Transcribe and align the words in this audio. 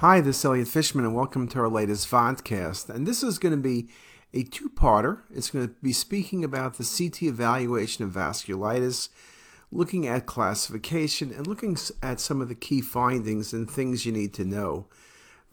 Hi, 0.00 0.22
this 0.22 0.38
is 0.38 0.44
Elliot 0.46 0.66
Fishman, 0.66 1.04
and 1.04 1.14
welcome 1.14 1.46
to 1.48 1.58
our 1.58 1.68
latest 1.68 2.08
Vodcast. 2.08 2.88
And 2.88 3.06
this 3.06 3.22
is 3.22 3.38
going 3.38 3.54
to 3.54 3.60
be 3.60 3.90
a 4.32 4.44
two 4.44 4.70
parter. 4.70 5.24
It's 5.30 5.50
going 5.50 5.68
to 5.68 5.74
be 5.82 5.92
speaking 5.92 6.42
about 6.42 6.78
the 6.78 6.84
CT 6.84 7.24
evaluation 7.24 8.06
of 8.06 8.12
vasculitis, 8.12 9.10
looking 9.70 10.06
at 10.06 10.24
classification, 10.24 11.34
and 11.34 11.46
looking 11.46 11.76
at 12.02 12.18
some 12.18 12.40
of 12.40 12.48
the 12.48 12.54
key 12.54 12.80
findings 12.80 13.52
and 13.52 13.70
things 13.70 14.06
you 14.06 14.12
need 14.12 14.32
to 14.32 14.44
know. 14.46 14.86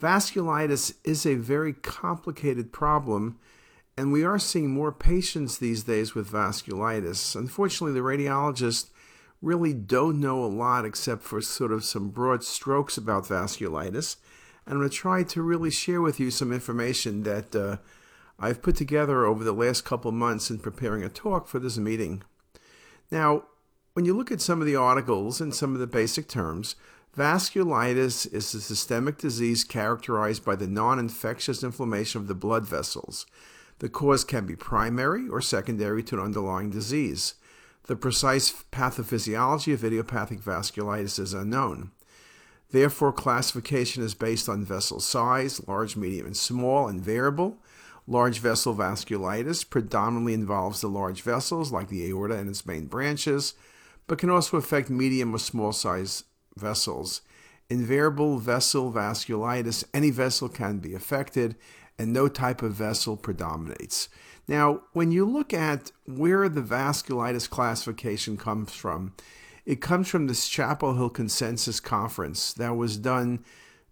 Vasculitis 0.02 0.94
is 1.04 1.26
a 1.26 1.36
very 1.36 1.74
complicated 1.74 2.72
problem, 2.72 3.38
and 3.98 4.14
we 4.14 4.24
are 4.24 4.40
seeing 4.40 4.70
more 4.70 4.94
patients 4.94 5.58
these 5.58 5.84
days 5.84 6.16
with 6.16 6.32
vasculitis. 6.32 7.36
Unfortunately, 7.36 7.92
the 7.92 8.00
radiologists 8.00 8.92
really 9.48 9.74
don't 9.74 10.20
know 10.20 10.44
a 10.44 10.46
lot 10.46 10.86
except 10.86 11.24
for 11.24 11.42
sort 11.42 11.72
of 11.72 11.84
some 11.84 12.10
broad 12.10 12.44
strokes 12.44 12.98
about 12.98 13.26
vasculitis 13.26 14.18
and 14.68 14.74
I'm 14.74 14.80
going 14.82 14.90
to 14.90 14.96
try 14.96 15.24
to 15.24 15.42
really 15.42 15.72
share 15.72 16.02
with 16.02 16.20
you 16.20 16.30
some 16.30 16.52
information 16.52 17.24
that 17.24 17.56
uh, 17.56 17.78
I've 18.38 18.62
put 18.62 18.76
together 18.76 19.26
over 19.26 19.46
the 19.46 19.54
last 19.54 19.86
couple 19.86 20.12
months 20.12 20.50
in 20.50 20.60
preparing 20.60 21.04
a 21.04 21.10
talk 21.10 21.48
for 21.48 21.58
this 21.58 21.78
meeting. 21.78 22.22
Now, 23.10 23.44
when 23.94 24.04
you 24.04 24.14
look 24.16 24.30
at 24.30 24.42
some 24.42 24.60
of 24.60 24.68
the 24.68 24.76
articles 24.76 25.40
and 25.40 25.56
some 25.56 25.74
of 25.74 25.80
the 25.80 25.88
basic 25.88 26.28
terms, 26.28 26.76
vasculitis 27.18 28.32
is 28.34 28.54
a 28.54 28.60
systemic 28.60 29.18
disease 29.18 29.64
characterized 29.64 30.44
by 30.44 30.58
the 30.58 30.68
non 30.68 31.00
infectious 31.00 31.64
inflammation 31.64 32.20
of 32.20 32.28
the 32.28 32.36
blood 32.36 32.66
vessels. 32.66 33.26
The 33.80 33.88
cause 33.88 34.26
can 34.26 34.46
be 34.46 34.58
primary 34.58 35.30
or 35.30 35.40
secondary 35.40 36.04
to 36.04 36.16
an 36.16 36.26
underlying 36.26 36.72
disease. 36.72 37.36
The 37.88 37.96
precise 37.96 38.52
pathophysiology 38.72 39.74
of 39.74 39.84
idiopathic 39.84 40.42
vasculitis 40.42 41.20
is 41.20 41.34
unknown. 41.34 41.92
Therefore, 42.72 43.14
classification 43.14 44.04
is 44.04 44.14
based 44.14 44.50
on 44.50 44.66
vessel 44.66 45.00
size, 45.00 45.66
large, 45.70 45.96
medium, 45.96 46.26
and 46.26 46.36
small, 46.36 46.90
and 46.90 47.02
variable. 47.02 47.60
Large 48.06 48.40
vessel 48.40 48.76
vasculitis 48.76 49.70
predominantly 49.70 50.34
involves 50.34 50.82
the 50.82 50.90
large 50.90 51.22
vessels, 51.22 51.72
like 51.72 51.88
the 51.88 52.06
aorta 52.10 52.36
and 52.36 52.50
its 52.50 52.66
main 52.66 52.88
branches, 52.88 53.54
but 54.06 54.18
can 54.18 54.30
also 54.30 54.58
affect 54.58 54.90
medium 54.90 55.34
or 55.34 55.40
small 55.40 55.72
size 55.72 56.26
vessels. 56.58 57.22
In 57.70 57.86
variable 57.86 58.38
vessel 58.38 58.92
vasculitis, 58.92 59.86
any 59.94 60.10
vessel 60.10 60.50
can 60.50 60.80
be 60.80 60.94
affected, 60.94 61.56
and 61.98 62.12
no 62.12 62.28
type 62.28 62.62
of 62.62 62.74
vessel 62.74 63.16
predominates. 63.16 64.10
Now, 64.48 64.82
when 64.94 65.12
you 65.12 65.26
look 65.26 65.54
at 65.54 65.92
where 66.06 66.48
the 66.48 66.62
vasculitis 66.62 67.50
classification 67.50 68.38
comes 68.38 68.74
from, 68.74 69.14
it 69.66 69.82
comes 69.82 70.08
from 70.08 70.28
this 70.28 70.48
Chapel 70.48 70.96
Hill 70.96 71.10
Consensus 71.10 71.82
Conference 71.82 72.54
that 72.54 72.78
was 72.78 72.98
done 72.98 73.44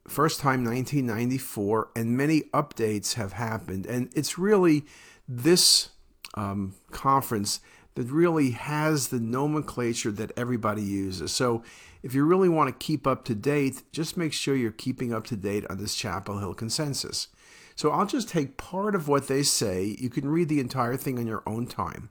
first 0.08 0.40
time 0.40 0.64
1994, 0.64 1.90
and 1.96 2.16
many 2.16 2.42
updates 2.54 3.16
have 3.16 3.34
happened. 3.34 3.86
And 3.86 4.10
it's 4.16 4.38
really 4.38 4.86
this 5.28 5.90
um, 6.36 6.76
conference 6.92 7.60
that 7.96 8.08
really 8.08 8.52
has 8.52 9.08
the 9.08 9.20
nomenclature 9.20 10.12
that 10.12 10.32
everybody 10.38 10.82
uses. 10.82 11.32
So 11.32 11.64
if 12.04 12.14
you 12.14 12.24
really 12.24 12.50
want 12.50 12.68
to 12.68 12.86
keep 12.86 13.08
up 13.08 13.26
to 13.26 13.36
date, 13.36 13.84
just 13.92 14.16
make 14.16 14.32
sure 14.32 14.56
you're 14.56 14.72
keeping 14.72 15.14
up 15.14 15.26
to 15.28 15.36
date 15.36 15.66
on 15.70 15.78
this 15.78 15.96
Chapel 15.96 16.40
Hill 16.40 16.54
consensus. 16.54 17.30
So 17.76 17.92
I'll 17.92 18.06
just 18.06 18.30
take 18.30 18.58
part 18.58 18.96
of 18.96 19.08
what 19.08 19.28
they 19.28 19.44
say. 19.44 19.96
You 20.00 20.10
can 20.10 20.30
read 20.30 20.50
the 20.50 20.62
entire 20.62 20.96
thing 20.96 21.20
on 21.20 21.28
your 21.28 21.44
own 21.46 21.68
time. 21.68 22.10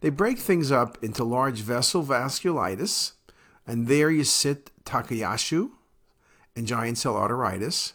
They 0.00 0.10
break 0.10 0.38
things 0.38 0.70
up 0.70 1.02
into 1.02 1.24
large 1.24 1.60
vessel 1.60 2.04
vasculitis, 2.04 3.12
and 3.66 3.88
there 3.88 4.10
you 4.10 4.24
sit 4.24 4.70
Takayasu 4.84 5.70
and 6.54 6.66
giant 6.66 6.98
cell 6.98 7.14
arteritis. 7.14 7.94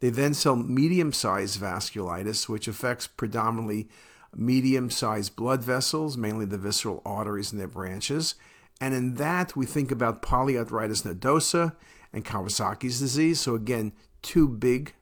They 0.00 0.10
then 0.10 0.34
sell 0.34 0.56
medium 0.56 1.12
sized 1.12 1.60
vasculitis, 1.60 2.48
which 2.48 2.68
affects 2.68 3.06
predominantly 3.06 3.88
medium 4.34 4.90
sized 4.90 5.36
blood 5.36 5.62
vessels, 5.62 6.16
mainly 6.16 6.44
the 6.44 6.58
visceral 6.58 7.02
arteries 7.04 7.52
and 7.52 7.60
their 7.60 7.68
branches. 7.68 8.34
And 8.80 8.94
in 8.94 9.14
that, 9.14 9.54
we 9.56 9.64
think 9.64 9.90
about 9.90 10.22
polyarteritis 10.22 11.04
nodosa 11.04 11.76
and 12.12 12.24
Kawasaki's 12.24 12.98
disease. 12.98 13.40
So, 13.40 13.54
again, 13.54 13.92
two 14.22 14.48
big 14.48 14.94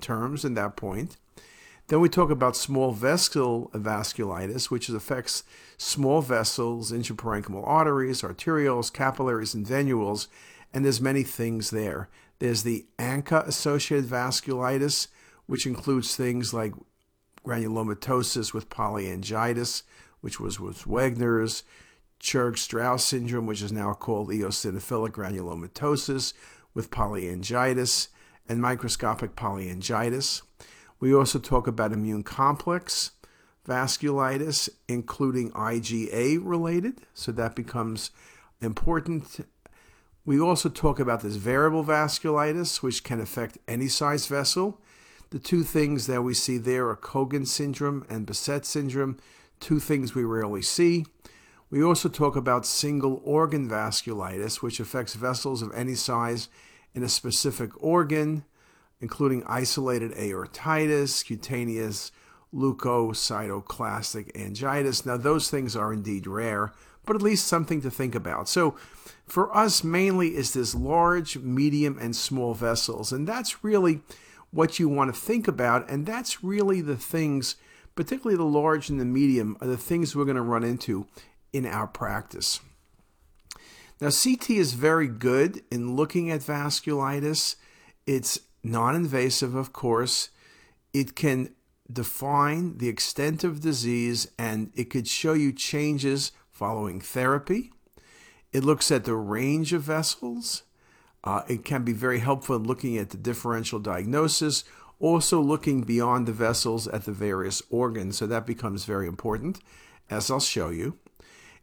terms 0.00 0.44
in 0.44 0.54
that 0.54 0.76
point. 0.76 1.16
Then 1.88 2.00
we 2.00 2.08
talk 2.08 2.30
about 2.30 2.56
small 2.56 2.92
vessel 2.92 3.70
vasculitis, 3.72 4.70
which 4.70 4.88
affects 4.88 5.44
small 5.78 6.20
vessels, 6.20 6.90
intraparenchymal 6.90 7.66
arteries, 7.66 8.22
arterioles, 8.22 8.92
capillaries, 8.92 9.54
and 9.54 9.64
venules, 9.64 10.26
and 10.74 10.84
there's 10.84 11.00
many 11.00 11.22
things 11.22 11.70
there. 11.70 12.08
There's 12.40 12.64
the 12.64 12.86
ANCA-associated 12.98 14.10
vasculitis, 14.10 15.06
which 15.46 15.64
includes 15.64 16.16
things 16.16 16.52
like 16.52 16.74
granulomatosis 17.46 18.52
with 18.52 18.68
polyangiitis, 18.68 19.84
which 20.20 20.40
was 20.40 20.58
with 20.58 20.84
Wegener's, 20.86 21.62
Churg-Strauss 22.18 23.04
syndrome, 23.04 23.46
which 23.46 23.62
is 23.62 23.70
now 23.70 23.92
called 23.92 24.30
eosinophilic 24.30 25.10
granulomatosis 25.10 26.32
with 26.74 26.90
polyangiitis, 26.90 28.08
and 28.48 28.60
microscopic 28.60 29.36
polyangiitis. 29.36 30.42
We 31.00 31.14
also 31.14 31.38
talk 31.38 31.66
about 31.66 31.92
immune 31.92 32.22
complex 32.22 33.12
vasculitis, 33.66 34.68
including 34.88 35.50
IgA 35.50 36.38
related, 36.42 37.00
so 37.14 37.32
that 37.32 37.56
becomes 37.56 38.10
important. 38.60 39.46
We 40.24 40.40
also 40.40 40.68
talk 40.68 40.98
about 40.98 41.20
this 41.20 41.36
variable 41.36 41.84
vasculitis, 41.84 42.82
which 42.82 43.04
can 43.04 43.20
affect 43.20 43.58
any 43.68 43.88
size 43.88 44.26
vessel. 44.26 44.80
The 45.30 45.38
two 45.38 45.64
things 45.64 46.06
that 46.06 46.22
we 46.22 46.34
see 46.34 46.58
there 46.58 46.88
are 46.88 46.96
Cogan 46.96 47.46
syndrome 47.46 48.06
and 48.08 48.26
Behçet 48.26 48.64
syndrome, 48.64 49.18
two 49.60 49.80
things 49.80 50.14
we 50.14 50.24
rarely 50.24 50.62
see. 50.62 51.04
We 51.68 51.82
also 51.82 52.08
talk 52.08 52.36
about 52.36 52.64
single 52.64 53.20
organ 53.24 53.68
vasculitis, 53.68 54.62
which 54.62 54.78
affects 54.78 55.14
vessels 55.14 55.62
of 55.62 55.72
any 55.74 55.96
size 55.96 56.48
in 56.96 57.04
a 57.04 57.08
specific 57.08 57.70
organ 57.80 58.44
including 59.00 59.44
isolated 59.46 60.12
aortitis, 60.12 61.24
cutaneous 61.24 62.12
leukocytoclastic 62.54 64.32
angiitis. 64.32 65.04
Now, 65.04 65.16
those 65.16 65.50
things 65.50 65.76
are 65.76 65.92
indeed 65.92 66.26
rare, 66.26 66.72
but 67.04 67.16
at 67.16 67.22
least 67.22 67.46
something 67.46 67.82
to 67.82 67.90
think 67.90 68.14
about. 68.14 68.48
So, 68.48 68.76
for 69.26 69.54
us, 69.56 69.82
mainly 69.82 70.36
is 70.36 70.52
this 70.52 70.74
large, 70.74 71.36
medium, 71.38 71.98
and 72.00 72.14
small 72.14 72.54
vessels. 72.54 73.12
And 73.12 73.26
that's 73.26 73.64
really 73.64 74.00
what 74.52 74.78
you 74.78 74.88
want 74.88 75.12
to 75.12 75.20
think 75.20 75.48
about. 75.48 75.90
And 75.90 76.06
that's 76.06 76.44
really 76.44 76.80
the 76.80 76.96
things, 76.96 77.56
particularly 77.96 78.36
the 78.36 78.44
large 78.44 78.88
and 78.88 79.00
the 79.00 79.04
medium, 79.04 79.56
are 79.60 79.66
the 79.66 79.76
things 79.76 80.14
we're 80.14 80.24
going 80.24 80.36
to 80.36 80.42
run 80.42 80.62
into 80.62 81.06
in 81.52 81.66
our 81.66 81.88
practice. 81.88 82.60
Now, 84.00 84.10
CT 84.10 84.50
is 84.50 84.74
very 84.74 85.08
good 85.08 85.62
in 85.70 85.96
looking 85.96 86.30
at 86.30 86.40
vasculitis. 86.40 87.56
It's 88.06 88.38
non 88.62 88.94
invasive, 88.94 89.54
of 89.54 89.72
course. 89.72 90.28
It 90.92 91.16
can 91.16 91.54
define 91.90 92.78
the 92.78 92.88
extent 92.88 93.44
of 93.44 93.60
disease 93.60 94.28
and 94.38 94.70
it 94.74 94.90
could 94.90 95.06
show 95.06 95.32
you 95.32 95.52
changes 95.52 96.32
following 96.50 97.00
therapy. 97.00 97.72
It 98.52 98.64
looks 98.64 98.90
at 98.90 99.04
the 99.04 99.14
range 99.14 99.72
of 99.72 99.82
vessels. 99.82 100.62
Uh, 101.22 101.42
it 101.48 101.64
can 101.64 101.82
be 101.82 101.92
very 101.92 102.20
helpful 102.20 102.56
in 102.56 102.64
looking 102.64 102.96
at 102.96 103.10
the 103.10 103.16
differential 103.16 103.78
diagnosis, 103.78 104.64
also 104.98 105.40
looking 105.40 105.82
beyond 105.82 106.26
the 106.26 106.32
vessels 106.32 106.86
at 106.88 107.04
the 107.04 107.12
various 107.12 107.62
organs. 107.70 108.16
So 108.16 108.26
that 108.26 108.46
becomes 108.46 108.84
very 108.84 109.06
important, 109.06 109.60
as 110.10 110.30
I'll 110.30 110.40
show 110.40 110.70
you. 110.70 110.98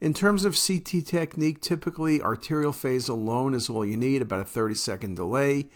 In 0.03 0.13
terms 0.13 0.43
of 0.43 0.59
CT 0.59 1.05
technique, 1.05 1.61
typically 1.61 2.21
arterial 2.21 2.73
phase 2.73 3.07
alone 3.07 3.53
is 3.53 3.69
all 3.69 3.85
you 3.85 3.95
need, 3.95 4.21
about 4.21 4.41
a 4.41 4.43
30 4.43 4.75
second 4.75 5.15
delay. 5.15 5.67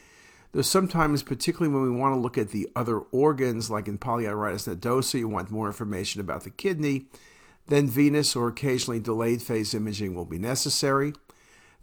There's 0.51 0.67
sometimes, 0.67 1.23
particularly 1.23 1.73
when 1.73 1.83
we 1.89 1.97
want 1.97 2.13
to 2.13 2.19
look 2.19 2.37
at 2.37 2.49
the 2.49 2.67
other 2.75 2.99
organs, 2.99 3.71
like 3.71 3.87
in 3.87 3.97
polyarteritis 3.97 4.67
nodosa, 4.67 5.19
you 5.19 5.29
want 5.29 5.49
more 5.49 5.67
information 5.67 6.19
about 6.19 6.43
the 6.43 6.49
kidney. 6.49 7.05
Then 7.67 7.87
venous 7.87 8.35
or 8.35 8.49
occasionally 8.49 8.99
delayed 8.99 9.41
phase 9.41 9.73
imaging 9.73 10.13
will 10.13 10.25
be 10.25 10.37
necessary. 10.37 11.13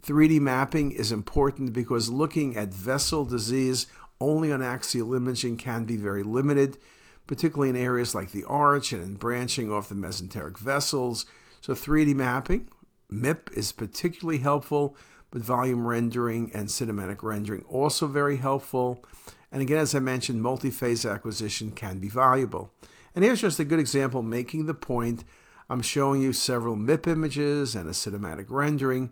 3D 0.03 0.39
mapping 0.39 0.91
is 0.91 1.11
important 1.11 1.73
because 1.73 2.11
looking 2.11 2.55
at 2.55 2.71
vessel 2.71 3.25
disease 3.25 3.87
only 4.21 4.51
on 4.51 4.61
axial 4.61 5.15
imaging 5.15 5.57
can 5.57 5.85
be 5.85 5.97
very 5.97 6.21
limited, 6.21 6.77
particularly 7.25 7.71
in 7.71 7.75
areas 7.75 8.13
like 8.13 8.33
the 8.33 8.43
arch 8.43 8.93
and 8.93 9.01
in 9.01 9.15
branching 9.15 9.71
off 9.71 9.89
the 9.89 9.95
mesenteric 9.95 10.59
vessels. 10.59 11.25
So 11.65 11.73
3D 11.73 12.13
mapping, 12.13 12.67
MIP, 13.11 13.51
is 13.57 13.71
particularly 13.71 14.37
helpful 14.37 14.95
but 15.31 15.41
volume 15.41 15.87
rendering 15.87 16.51
and 16.53 16.67
cinematic 16.67 17.23
rendering 17.23 17.63
also 17.67 18.05
very 18.05 18.37
helpful. 18.37 19.03
And 19.51 19.63
again, 19.63 19.79
as 19.79 19.95
I 19.95 19.99
mentioned, 19.99 20.43
multi-phase 20.43 21.07
acquisition 21.07 21.71
can 21.71 21.97
be 21.97 22.07
valuable. 22.07 22.71
And 23.15 23.25
here's 23.25 23.41
just 23.41 23.59
a 23.59 23.65
good 23.65 23.79
example 23.79 24.21
making 24.21 24.67
the 24.67 24.75
point. 24.75 25.23
I'm 25.67 25.81
showing 25.81 26.21
you 26.21 26.33
several 26.33 26.75
MIP 26.75 27.07
images 27.07 27.73
and 27.73 27.89
a 27.89 27.93
cinematic 27.93 28.45
rendering 28.49 29.09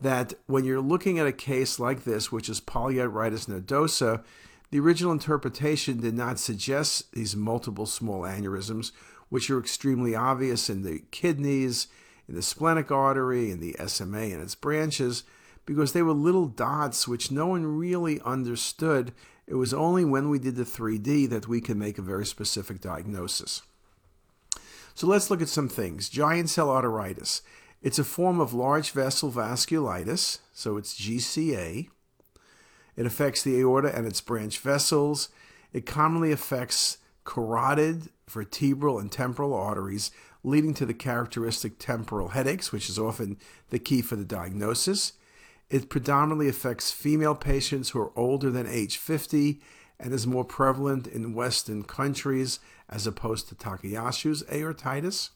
that 0.00 0.34
when 0.46 0.64
you're 0.64 0.80
looking 0.80 1.20
at 1.20 1.28
a 1.28 1.32
case 1.32 1.78
like 1.78 2.02
this, 2.02 2.32
which 2.32 2.48
is 2.48 2.60
polyarteritis 2.60 3.46
nodosa, 3.46 4.24
The 4.72 4.80
original 4.80 5.12
interpretation 5.12 6.00
did 6.00 6.14
not 6.14 6.38
suggest 6.38 7.12
these 7.12 7.36
multiple 7.36 7.84
small 7.84 8.22
aneurysms, 8.22 8.92
which 9.32 9.48
are 9.48 9.58
extremely 9.58 10.14
obvious 10.14 10.68
in 10.68 10.82
the 10.82 11.02
kidneys, 11.10 11.86
in 12.28 12.34
the 12.34 12.42
splenic 12.42 12.90
artery, 12.90 13.50
in 13.50 13.60
the 13.60 13.74
SMA 13.86 14.24
and 14.24 14.42
its 14.42 14.54
branches, 14.54 15.24
because 15.64 15.94
they 15.94 16.02
were 16.02 16.12
little 16.12 16.44
dots 16.44 17.08
which 17.08 17.30
no 17.30 17.46
one 17.46 17.64
really 17.64 18.20
understood. 18.26 19.10
It 19.46 19.54
was 19.54 19.72
only 19.72 20.04
when 20.04 20.28
we 20.28 20.38
did 20.38 20.56
the 20.56 20.64
3D 20.64 21.30
that 21.30 21.48
we 21.48 21.62
could 21.62 21.78
make 21.78 21.96
a 21.96 22.02
very 22.02 22.26
specific 22.26 22.82
diagnosis. 22.82 23.62
So 24.94 25.06
let's 25.06 25.30
look 25.30 25.40
at 25.40 25.48
some 25.48 25.70
things. 25.70 26.10
Giant 26.10 26.50
cell 26.50 26.68
arteritis. 26.68 27.40
It's 27.80 27.98
a 27.98 28.04
form 28.04 28.38
of 28.38 28.52
large 28.52 28.90
vessel 28.90 29.32
vasculitis, 29.32 30.40
so 30.52 30.76
it's 30.76 31.00
GCA. 31.00 31.88
It 32.96 33.06
affects 33.06 33.42
the 33.42 33.58
aorta 33.60 33.96
and 33.96 34.06
its 34.06 34.20
branch 34.20 34.58
vessels. 34.58 35.30
It 35.72 35.86
commonly 35.86 36.32
affects 36.32 36.98
carotid, 37.24 38.08
vertebral, 38.28 38.98
and 38.98 39.10
temporal 39.10 39.54
arteries, 39.54 40.10
leading 40.44 40.74
to 40.74 40.86
the 40.86 40.94
characteristic 40.94 41.78
temporal 41.78 42.28
headaches, 42.28 42.72
which 42.72 42.88
is 42.88 42.98
often 42.98 43.38
the 43.70 43.78
key 43.78 44.02
for 44.02 44.16
the 44.16 44.24
diagnosis. 44.24 45.12
It 45.70 45.88
predominantly 45.88 46.48
affects 46.48 46.90
female 46.90 47.34
patients 47.34 47.90
who 47.90 48.00
are 48.00 48.18
older 48.18 48.50
than 48.50 48.66
age 48.66 48.98
50 48.98 49.60
and 49.98 50.12
is 50.12 50.26
more 50.26 50.44
prevalent 50.44 51.06
in 51.06 51.34
Western 51.34 51.84
countries 51.84 52.58
as 52.88 53.06
opposed 53.06 53.48
to 53.48 53.54
Takayasu's 53.54 54.42
aortitis. 54.44 55.30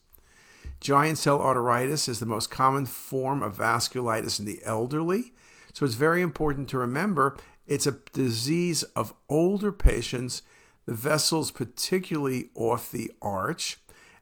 Giant 0.81 1.19
cell 1.19 1.39
arteritis 1.39 2.09
is 2.09 2.21
the 2.21 2.27
most 2.27 2.51
common 2.51 2.85
form 2.85 3.43
of 3.43 3.57
vasculitis 3.57 4.39
in 4.39 4.45
the 4.45 4.61
elderly. 4.65 5.33
So 5.73 5.87
it's 5.87 5.95
very 5.95 6.21
important 6.21 6.69
to 6.71 6.79
remember 6.79 7.37
it's 7.67 7.87
a 7.87 7.99
disease 8.13 8.83
of 8.95 9.15
older 9.29 9.73
patients, 9.73 10.43
the 10.87 10.95
vessels 10.95 11.51
particularly 11.51 12.49
off 12.55 12.91
the 12.91 13.13
arch. 13.21 13.77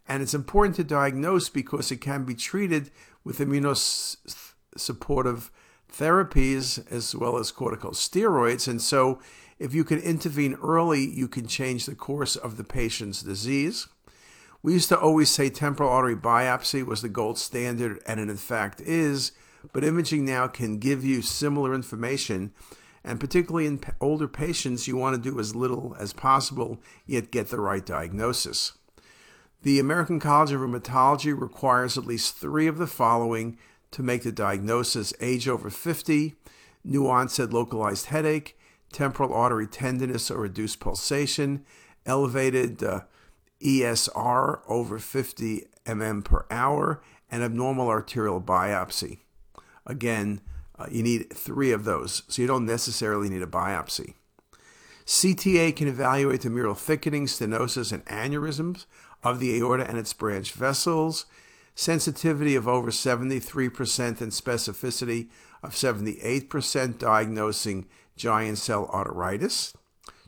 And 0.09 0.23
it's 0.23 0.35
important 0.35 0.77
to 0.77 0.85
diagnose 0.85 1.49
because 1.49 1.93
it 1.93 2.01
can 2.01 2.25
be 2.25 2.35
treated 2.35 2.91
with 3.23 3.39
immunosuppressive 3.39 5.51
therapies 5.91 6.93
as 6.93 7.15
well 7.15 7.39
as 7.39 7.53
corticosteroids. 7.53 8.69
And 8.69 8.83
so, 8.83 9.21
if 9.59 9.73
you 9.73 9.85
can 9.85 10.01
intervene 10.01 10.59
early, 10.63 11.07
you 11.07 11.29
can 11.29 11.47
change 11.47 11.87
the 11.87 11.95
course 11.95 12.35
of 12.35 12.57
the 12.57 12.65
patient's 12.65 13.23
disease. 13.23 13.87
We 14.63 14.73
used 14.73 14.89
to 14.89 14.99
always 14.99 15.31
say 15.31 15.49
temporal 15.49 15.91
artery 15.91 16.17
biopsy 16.17 16.85
was 16.85 17.03
the 17.03 17.09
gold 17.09 17.39
standard, 17.39 18.01
and 18.07 18.19
it 18.19 18.29
in 18.29 18.37
fact 18.37 18.81
is, 18.81 19.33
but 19.73 19.85
imaging 19.85 20.25
now 20.25 20.49
can 20.49 20.79
give 20.79 21.05
you 21.05 21.23
similar 21.23 21.75
information. 21.75 22.53
And 23.05 23.21
particularly 23.21 23.67
in 23.67 23.81
older 24.01 24.27
patients, 24.27 24.89
you 24.89 24.97
want 24.97 25.15
to 25.15 25.31
do 25.31 25.39
as 25.39 25.55
little 25.55 25.95
as 25.99 26.13
possible, 26.13 26.81
yet 27.07 27.31
get 27.31 27.49
the 27.49 27.61
right 27.61 27.85
diagnosis. 27.85 28.73
The 29.63 29.79
American 29.79 30.21
College 30.21 30.53
of 30.53 30.61
Rheumatology 30.61 31.39
requires 31.39 31.99
at 31.99 32.07
least 32.07 32.37
three 32.37 32.67
of 32.67 32.79
the 32.79 32.87
following 32.87 33.59
to 33.91 34.03
make 34.03 34.23
the 34.23 34.33
diagnosis 34.33 35.13
age 35.21 35.49
over 35.49 35.71
50, 35.71 36.35
new 36.83 37.09
onset 37.09 37.53
localized 37.53 38.07
headache, 38.07 38.59
temporal 38.93 39.33
artery 39.33 39.67
tenderness 39.67 40.31
or 40.31 40.41
reduced 40.41 40.81
pulsation, 40.81 41.65
elevated 42.07 42.83
uh, 42.83 43.01
ESR 43.63 44.61
over 44.69 44.99
50 44.99 45.67
mm 45.87 46.25
per 46.25 46.45
hour, 46.51 47.03
and 47.31 47.43
abnormal 47.43 47.89
arterial 47.89 48.41
biopsy. 48.41 49.21
Again, 49.87 50.41
you 50.91 51.03
need 51.03 51.33
three 51.33 51.73
of 51.73 51.85
those, 51.85 52.23
so 52.29 52.43
you 52.43 52.49
don't 52.49 52.67
necessarily 52.67 53.29
need 53.29 53.43
a 53.43 53.47
biopsy. 53.47 54.15
CTA 55.07 55.77
can 55.77 55.89
evaluate 55.89 56.41
the 56.43 56.51
mural 56.51 56.75
thickening, 56.75 57.27
stenosis, 57.27 57.93
and 57.93 58.05
aneurysms 58.07 58.87
of 59.23 59.39
the 59.39 59.57
aorta 59.57 59.87
and 59.89 59.99
its 59.99 60.13
branch 60.13 60.53
vessels 60.53 61.27
sensitivity 61.75 62.55
of 62.55 62.69
over 62.69 62.91
73% 62.91 64.21
and 64.21 64.33
specificity 64.33 65.29
of 65.63 65.73
78% 65.73 66.99
diagnosing 66.99 67.87
giant 68.17 68.59
cell 68.59 68.89
arteritis. 68.89 69.75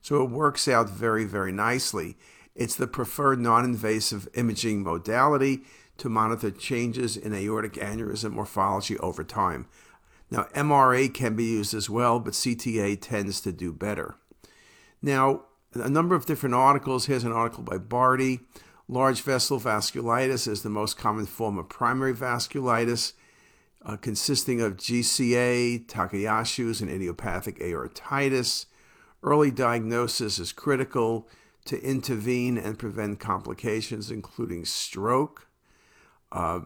So 0.02 0.22
it 0.22 0.30
works 0.30 0.68
out 0.68 0.88
very, 0.88 1.24
very 1.24 1.52
nicely. 1.52 2.16
It's 2.54 2.76
the 2.76 2.86
preferred 2.86 3.38
non 3.38 3.64
invasive 3.64 4.28
imaging 4.34 4.82
modality 4.82 5.62
to 5.98 6.08
monitor 6.08 6.50
changes 6.50 7.16
in 7.16 7.34
aortic 7.34 7.74
aneurysm 7.74 8.32
morphology 8.32 8.98
over 8.98 9.24
time. 9.24 9.66
Now, 10.31 10.49
MRA 10.55 11.12
can 11.12 11.37
be 11.37 11.44
used 11.44 11.75
as 11.75 11.88
well, 11.88 12.19
but 12.19 12.32
CTA 12.32 13.00
tends 13.00 13.40
to 13.43 13.52
do 13.52 13.73
better. 13.73 14.17
Now, 15.00 15.43
a 15.75 15.88
number 15.88 16.14
of 16.14 16.26
different 16.26 16.55
articles. 16.55 17.06
Here's 17.06 17.25
an 17.25 17.32
article 17.32 17.62
by 17.62 17.78
Barty 17.78 18.40
Large 18.88 19.23
vessel 19.23 19.58
vasculitis 19.58 20.46
is 20.46 20.62
the 20.62 20.70
most 20.70 20.96
common 20.96 21.26
form 21.26 21.58
of 21.58 21.69
primary 21.69 22.14
vasculitis, 22.14 23.14
uh, 23.84 23.96
consisting 23.96 24.61
of 24.61 24.76
GCA, 24.76 25.87
Takayasu's, 25.87 26.81
and 26.81 26.90
idiopathic 26.90 27.58
aortitis. 27.58 28.67
Early 29.25 29.50
diagnosis 29.50 30.38
is 30.38 30.52
critical 30.52 31.28
to 31.64 31.82
intervene 31.82 32.56
and 32.56 32.78
prevent 32.78 33.19
complications, 33.19 34.12
including 34.12 34.64
stroke. 34.64 35.49
Uh, 36.31 36.61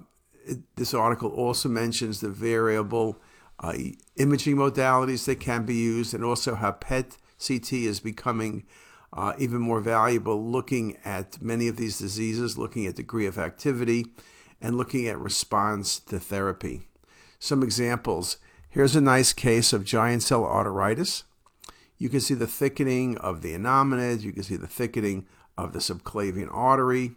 it, 0.44 0.58
this 0.76 0.92
article 0.92 1.30
also 1.30 1.70
mentions 1.70 2.20
the 2.20 2.28
variable 2.28 3.16
uh, 3.60 3.74
imaging 4.16 4.56
modalities 4.56 5.26
that 5.26 5.40
can 5.40 5.64
be 5.64 5.74
used 5.74 6.14
and 6.14 6.24
also 6.24 6.54
how 6.54 6.72
PET 6.72 7.18
CT 7.44 7.72
is 7.72 8.00
becoming 8.00 8.64
uh, 9.12 9.32
even 9.38 9.60
more 9.60 9.80
valuable 9.80 10.42
looking 10.44 10.96
at 11.04 11.40
many 11.42 11.68
of 11.68 11.76
these 11.76 11.98
diseases, 11.98 12.56
looking 12.56 12.86
at 12.86 12.96
degree 12.96 13.26
of 13.26 13.38
activity, 13.38 14.06
and 14.60 14.76
looking 14.76 15.06
at 15.06 15.18
response 15.18 15.98
to 15.98 16.18
therapy. 16.18 16.82
Some 17.38 17.62
examples 17.62 18.38
here's 18.68 18.94
a 18.94 19.00
nice 19.00 19.32
case 19.32 19.72
of 19.72 19.84
giant 19.84 20.22
cell 20.22 20.42
arteritis. 20.42 21.24
You 21.98 22.08
can 22.08 22.20
see 22.20 22.34
the 22.34 22.46
thickening 22.46 23.18
of 23.18 23.42
the 23.42 23.52
innominate, 23.52 24.22
you 24.22 24.32
can 24.32 24.44
see 24.44 24.56
the 24.56 24.66
thickening 24.66 25.26
of 25.58 25.72
the 25.72 25.80
subclavian 25.80 26.48
artery, 26.50 27.12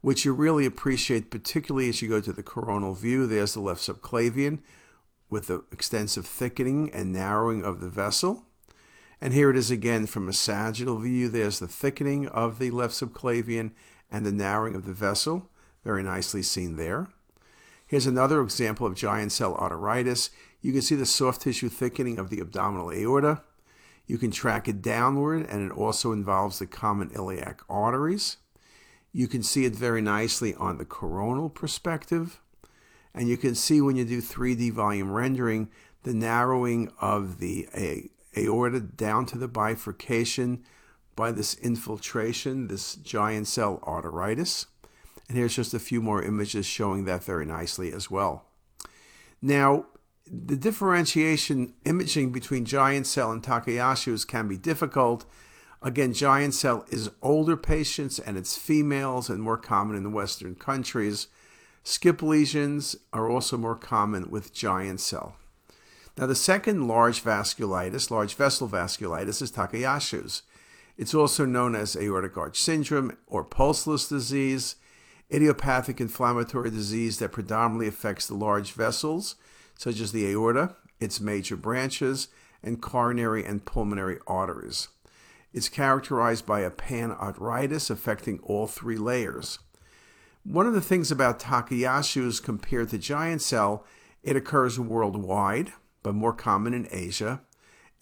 which 0.00 0.24
you 0.24 0.32
really 0.32 0.64
appreciate, 0.64 1.30
particularly 1.30 1.88
as 1.88 2.00
you 2.00 2.08
go 2.08 2.20
to 2.20 2.32
the 2.32 2.42
coronal 2.42 2.94
view. 2.94 3.26
There's 3.26 3.54
the 3.54 3.60
left 3.60 3.80
subclavian 3.80 4.60
with 5.34 5.48
the 5.48 5.64
extensive 5.72 6.24
thickening 6.24 6.88
and 6.94 7.12
narrowing 7.12 7.64
of 7.64 7.80
the 7.80 7.88
vessel. 7.88 8.44
And 9.20 9.34
here 9.34 9.50
it 9.50 9.56
is 9.56 9.68
again 9.68 10.06
from 10.06 10.28
a 10.28 10.32
sagittal 10.32 11.00
view. 11.00 11.28
There's 11.28 11.58
the 11.58 11.66
thickening 11.66 12.28
of 12.28 12.60
the 12.60 12.70
left 12.70 12.94
subclavian 12.94 13.72
and 14.12 14.24
the 14.24 14.30
narrowing 14.30 14.76
of 14.76 14.84
the 14.84 14.92
vessel. 14.92 15.50
Very 15.82 16.04
nicely 16.04 16.40
seen 16.40 16.76
there. 16.76 17.08
Here's 17.84 18.06
another 18.06 18.40
example 18.42 18.86
of 18.86 18.94
giant 18.94 19.32
cell 19.32 19.56
arteritis. 19.56 20.30
You 20.60 20.70
can 20.70 20.82
see 20.82 20.94
the 20.94 21.04
soft 21.04 21.42
tissue 21.42 21.68
thickening 21.68 22.20
of 22.20 22.30
the 22.30 22.40
abdominal 22.40 22.92
aorta. 22.92 23.42
You 24.06 24.18
can 24.18 24.30
track 24.30 24.68
it 24.68 24.82
downward, 24.82 25.48
and 25.50 25.68
it 25.68 25.76
also 25.76 26.12
involves 26.12 26.60
the 26.60 26.66
common 26.68 27.10
iliac 27.10 27.60
arteries. 27.68 28.36
You 29.12 29.26
can 29.26 29.42
see 29.42 29.64
it 29.64 29.74
very 29.74 30.00
nicely 30.00 30.54
on 30.54 30.78
the 30.78 30.84
coronal 30.84 31.50
perspective. 31.50 32.40
And 33.14 33.28
you 33.28 33.36
can 33.36 33.54
see 33.54 33.80
when 33.80 33.96
you 33.96 34.04
do 34.04 34.20
3D 34.20 34.72
volume 34.72 35.12
rendering 35.12 35.70
the 36.02 36.14
narrowing 36.14 36.90
of 37.00 37.38
the 37.38 37.68
aorta 38.36 38.80
down 38.80 39.26
to 39.26 39.38
the 39.38 39.48
bifurcation 39.48 40.64
by 41.16 41.30
this 41.30 41.54
infiltration, 41.54 42.66
this 42.66 42.96
giant 42.96 43.46
cell 43.46 43.78
arteritis. 43.84 44.66
And 45.28 45.38
here's 45.38 45.56
just 45.56 45.72
a 45.72 45.78
few 45.78 46.02
more 46.02 46.22
images 46.22 46.66
showing 46.66 47.04
that 47.04 47.24
very 47.24 47.46
nicely 47.46 47.92
as 47.92 48.10
well. 48.10 48.46
Now, 49.40 49.86
the 50.26 50.56
differentiation 50.56 51.74
imaging 51.84 52.32
between 52.32 52.64
giant 52.64 53.06
cell 53.06 53.30
and 53.30 53.42
Takayasu's 53.42 54.24
can 54.24 54.48
be 54.48 54.56
difficult. 54.56 55.24
Again, 55.82 56.12
giant 56.12 56.54
cell 56.54 56.84
is 56.88 57.10
older 57.22 57.56
patients 57.56 58.18
and 58.18 58.36
it's 58.36 58.56
females 58.56 59.28
and 59.28 59.42
more 59.42 59.58
common 59.58 59.96
in 59.96 60.02
the 60.02 60.10
Western 60.10 60.54
countries. 60.54 61.28
Skip 61.86 62.22
lesions 62.22 62.96
are 63.12 63.30
also 63.30 63.58
more 63.58 63.76
common 63.76 64.30
with 64.30 64.54
giant 64.54 65.00
cell. 65.00 65.36
Now, 66.16 66.26
the 66.26 66.34
second 66.34 66.88
large 66.88 67.22
vasculitis, 67.22 68.10
large 68.10 68.34
vessel 68.34 68.68
vasculitis, 68.68 69.42
is 69.42 69.52
Takayasu's. 69.52 70.42
It's 70.96 71.14
also 71.14 71.44
known 71.44 71.74
as 71.74 71.96
aortic 71.96 72.38
arch 72.38 72.58
syndrome 72.58 73.16
or 73.26 73.44
pulseless 73.44 74.08
disease, 74.08 74.76
idiopathic 75.30 76.00
inflammatory 76.00 76.70
disease 76.70 77.18
that 77.18 77.32
predominantly 77.32 77.88
affects 77.88 78.26
the 78.26 78.34
large 78.34 78.72
vessels, 78.72 79.34
such 79.76 80.00
as 80.00 80.12
the 80.12 80.26
aorta, 80.28 80.76
its 81.00 81.20
major 81.20 81.56
branches, 81.56 82.28
and 82.62 82.80
coronary 82.80 83.44
and 83.44 83.66
pulmonary 83.66 84.18
arteries. 84.26 84.88
It's 85.52 85.68
characterized 85.68 86.46
by 86.46 86.60
a 86.60 86.70
panarteritis 86.70 87.90
affecting 87.90 88.38
all 88.38 88.66
three 88.66 88.96
layers. 88.96 89.58
One 90.44 90.66
of 90.66 90.74
the 90.74 90.82
things 90.82 91.10
about 91.10 91.40
Takayasu's 91.40 92.38
compared 92.38 92.90
to 92.90 92.98
giant 92.98 93.40
cell, 93.40 93.84
it 94.22 94.36
occurs 94.36 94.78
worldwide 94.78 95.72
but 96.02 96.14
more 96.14 96.34
common 96.34 96.74
in 96.74 96.86
Asia. 96.90 97.40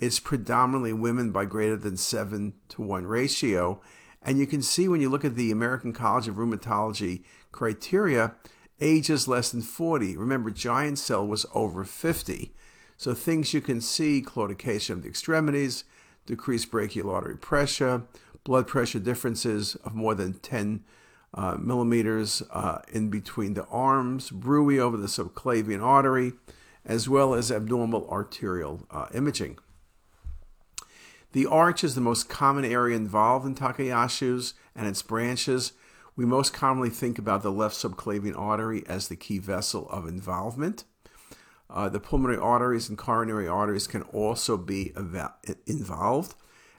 It's 0.00 0.18
predominantly 0.18 0.92
women 0.92 1.30
by 1.30 1.44
greater 1.44 1.76
than 1.76 1.96
7 1.96 2.54
to 2.70 2.82
1 2.82 3.06
ratio. 3.06 3.80
And 4.20 4.40
you 4.40 4.46
can 4.48 4.60
see 4.60 4.88
when 4.88 5.00
you 5.00 5.08
look 5.08 5.24
at 5.24 5.36
the 5.36 5.52
American 5.52 5.92
College 5.92 6.26
of 6.26 6.34
Rheumatology 6.34 7.22
criteria, 7.52 8.34
age 8.80 9.08
is 9.08 9.28
less 9.28 9.50
than 9.50 9.62
40. 9.62 10.16
Remember, 10.16 10.50
giant 10.50 10.98
cell 10.98 11.24
was 11.24 11.46
over 11.54 11.84
50. 11.84 12.52
So 12.96 13.14
things 13.14 13.54
you 13.54 13.60
can 13.60 13.80
see, 13.80 14.20
claudication 14.20 14.90
of 14.90 15.02
the 15.04 15.08
extremities, 15.08 15.84
decreased 16.26 16.72
brachial 16.72 17.10
artery 17.10 17.36
pressure, 17.36 18.02
blood 18.42 18.66
pressure 18.66 18.98
differences 18.98 19.76
of 19.76 19.94
more 19.94 20.16
than 20.16 20.34
10 20.34 20.82
uh, 21.34 21.56
millimeters 21.58 22.42
uh, 22.50 22.80
in 22.92 23.08
between 23.08 23.54
the 23.54 23.64
arms, 23.66 24.30
bruit 24.30 24.78
over 24.78 24.96
the 24.96 25.06
subclavian 25.06 25.82
artery, 25.82 26.32
as 26.84 27.08
well 27.08 27.34
as 27.34 27.50
abnormal 27.50 28.08
arterial 28.10 28.86
uh, 28.90 29.06
imaging. 29.14 29.58
The 31.32 31.46
arch 31.46 31.82
is 31.82 31.94
the 31.94 32.00
most 32.00 32.28
common 32.28 32.64
area 32.64 32.96
involved 32.96 33.46
in 33.46 33.54
Takayasu's 33.54 34.54
and 34.76 34.86
its 34.86 35.00
branches. 35.00 35.72
We 36.14 36.26
most 36.26 36.52
commonly 36.52 36.90
think 36.90 37.18
about 37.18 37.42
the 37.42 37.50
left 37.50 37.74
subclavian 37.74 38.38
artery 38.38 38.84
as 38.86 39.08
the 39.08 39.16
key 39.16 39.38
vessel 39.38 39.88
of 39.88 40.06
involvement. 40.06 40.84
Uh, 41.70 41.88
the 41.88 42.00
pulmonary 42.00 42.38
arteries 42.38 42.90
and 42.90 42.98
coronary 42.98 43.48
arteries 43.48 43.86
can 43.86 44.02
also 44.02 44.58
be 44.58 44.92
involved. 45.66 46.34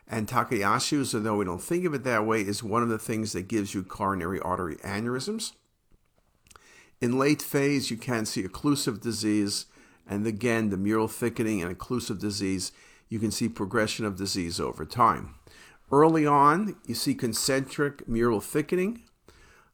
And 0.07 0.27
Takayasu's, 0.27 1.15
although 1.15 1.38
we 1.38 1.45
don't 1.45 1.62
think 1.62 1.86
of 1.86 1.93
it 1.93 2.03
that 2.03 2.25
way, 2.25 2.41
is 2.41 2.62
one 2.63 2.83
of 2.83 2.89
the 2.89 3.00
things 3.00 3.31
that 3.33 3.48
gives 3.48 3.74
you 3.74 3.83
coronary 3.83 4.39
artery 4.39 4.75
aneurysms. 4.77 5.53
In 7.01 7.17
late 7.17 7.41
phase, 7.41 7.89
you 7.89 7.98
can 7.98 8.25
see 8.25 8.43
occlusive 8.43 9.01
disease, 9.01 9.65
and 10.07 10.25
again, 10.27 10.69
the 10.69 10.77
mural 10.77 11.07
thickening 11.07 11.62
and 11.62 11.77
occlusive 11.77 12.19
disease, 12.19 12.72
you 13.10 13.19
can 13.19 13.31
see 13.31 13.50
progression 13.50 14.05
of 14.05 14.15
disease 14.15 14.60
over 14.60 14.86
time. 14.86 15.36
Early 15.91 16.25
on, 16.25 16.75
you 16.86 16.95
see 16.95 17.13
concentric 17.13 18.07
mural 18.07 18.41
thickening. 18.41 19.03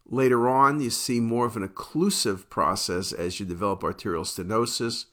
Later 0.05 0.50
on, 0.50 0.81
you 0.81 0.89
see 0.89 1.19
more 1.19 1.45
of 1.45 1.55
an 1.55 1.67
occlusive 1.67 2.50
process 2.50 3.12
as 3.12 3.39
you 3.39 3.45
develop 3.45 3.83
arterial 3.83 4.24
stenosis, 4.24 5.05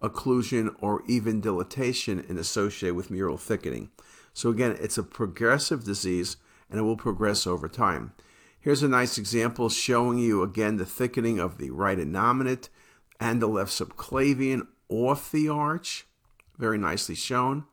occlusion, 0.00 0.74
or 0.80 1.02
even 1.08 1.40
dilatation 1.40 2.24
in 2.28 2.38
associated 2.38 2.94
with 2.94 3.10
mural 3.10 3.38
thickening. 3.38 3.90
So 4.36 4.50
again, 4.50 4.76
it's 4.78 4.98
a 4.98 5.02
progressive 5.02 5.84
disease 5.84 6.36
and 6.68 6.78
it 6.78 6.82
will 6.82 6.98
progress 6.98 7.46
over 7.46 7.68
time. 7.68 8.12
Here's 8.60 8.82
a 8.82 8.88
nice 8.88 9.16
example 9.16 9.70
showing 9.70 10.18
you 10.18 10.42
again 10.42 10.76
the 10.76 10.84
thickening 10.84 11.38
of 11.40 11.56
the 11.56 11.70
right 11.70 11.96
innominate 11.96 12.68
and 13.18 13.40
the 13.40 13.46
left 13.46 13.70
subclavian 13.70 14.66
off 14.90 15.32
the 15.32 15.48
arch. 15.48 16.06
Very 16.58 16.76
nicely 16.76 17.14
shown. 17.14 17.64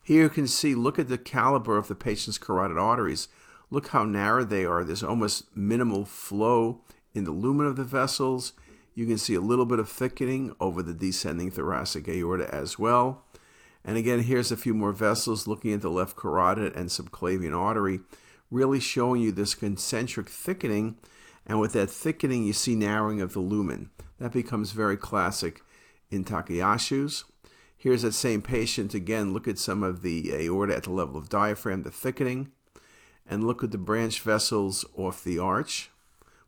Here 0.00 0.22
you 0.22 0.28
can 0.28 0.46
see, 0.46 0.76
look 0.76 1.00
at 1.00 1.08
the 1.08 1.18
caliber 1.18 1.76
of 1.76 1.88
the 1.88 1.96
patient's 1.96 2.38
carotid 2.38 2.78
arteries. 2.78 3.26
Look 3.68 3.88
how 3.88 4.04
narrow 4.04 4.44
they 4.44 4.64
are. 4.64 4.84
There's 4.84 5.02
almost 5.02 5.56
minimal 5.56 6.04
flow 6.04 6.82
in 7.14 7.24
the 7.24 7.32
lumen 7.32 7.66
of 7.66 7.74
the 7.74 7.82
vessels. 7.82 8.52
You 8.94 9.06
can 9.06 9.18
see 9.18 9.34
a 9.34 9.40
little 9.40 9.66
bit 9.66 9.80
of 9.80 9.88
thickening 9.88 10.54
over 10.60 10.84
the 10.84 10.94
descending 10.94 11.50
thoracic 11.50 12.06
aorta 12.06 12.48
as 12.54 12.78
well. 12.78 13.24
And 13.86 13.96
again, 13.96 14.24
here's 14.24 14.50
a 14.50 14.56
few 14.56 14.74
more 14.74 14.90
vessels 14.90 15.46
looking 15.46 15.72
at 15.72 15.80
the 15.80 15.88
left 15.88 16.16
carotid 16.16 16.74
and 16.74 16.88
subclavian 16.88 17.56
artery, 17.56 18.00
really 18.50 18.80
showing 18.80 19.22
you 19.22 19.30
this 19.30 19.54
concentric 19.54 20.28
thickening. 20.28 20.96
And 21.46 21.60
with 21.60 21.72
that 21.74 21.88
thickening, 21.88 22.44
you 22.44 22.52
see 22.52 22.74
narrowing 22.74 23.20
of 23.20 23.32
the 23.32 23.40
lumen. 23.40 23.90
That 24.18 24.32
becomes 24.32 24.72
very 24.72 24.96
classic 24.96 25.62
in 26.10 26.24
Takayasu's. 26.24 27.24
Here's 27.76 28.02
that 28.02 28.14
same 28.14 28.42
patient 28.42 28.92
again. 28.92 29.32
Look 29.32 29.46
at 29.46 29.58
some 29.58 29.84
of 29.84 30.02
the 30.02 30.32
aorta 30.32 30.74
at 30.74 30.82
the 30.82 30.92
level 30.92 31.16
of 31.16 31.28
diaphragm, 31.28 31.84
the 31.84 31.92
thickening. 31.92 32.50
And 33.28 33.46
look 33.46 33.62
at 33.62 33.70
the 33.70 33.78
branch 33.78 34.20
vessels 34.20 34.84
off 34.96 35.22
the 35.22 35.38
arch, 35.38 35.90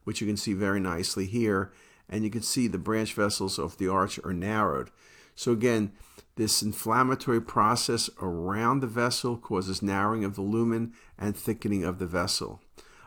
which 0.02 0.20
you 0.20 0.26
can 0.26 0.36
see 0.36 0.54
very 0.54 0.80
nicely 0.80 1.26
here. 1.26 1.72
And 2.08 2.24
you 2.24 2.30
can 2.30 2.42
see 2.42 2.66
the 2.66 2.78
branch 2.78 3.14
vessels 3.14 3.60
off 3.60 3.76
the 3.76 3.88
arch 3.88 4.18
are 4.24 4.32
narrowed. 4.32 4.90
So 5.36 5.52
again, 5.52 5.92
this 6.38 6.62
inflammatory 6.62 7.42
process 7.42 8.08
around 8.22 8.78
the 8.78 8.86
vessel 8.86 9.36
causes 9.36 9.82
narrowing 9.82 10.24
of 10.24 10.36
the 10.36 10.40
lumen 10.40 10.92
and 11.18 11.36
thickening 11.36 11.82
of 11.82 11.98
the 11.98 12.06
vessel. 12.06 12.60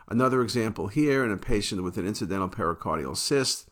Another 0.06 0.42
example 0.42 0.88
here 0.88 1.24
in 1.24 1.32
a 1.32 1.38
patient 1.38 1.82
with 1.82 1.96
an 1.96 2.06
incidental 2.06 2.50
pericardial 2.50 3.16
cyst, 3.16 3.70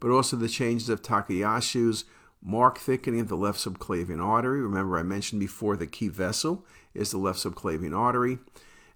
but 0.00 0.10
also 0.10 0.34
the 0.34 0.48
changes 0.48 0.88
of 0.88 1.02
Takayasu's, 1.02 2.06
mark 2.42 2.78
thickening 2.78 3.20
of 3.20 3.28
the 3.28 3.36
left 3.36 3.58
subclavian 3.58 4.24
artery. 4.24 4.62
Remember, 4.62 4.98
I 4.98 5.02
mentioned 5.02 5.40
before 5.40 5.76
the 5.76 5.86
key 5.86 6.08
vessel 6.08 6.64
is 6.94 7.10
the 7.10 7.18
left 7.18 7.38
subclavian 7.38 7.94
artery. 7.94 8.38